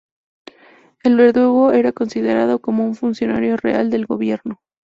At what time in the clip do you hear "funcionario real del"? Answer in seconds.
2.95-4.07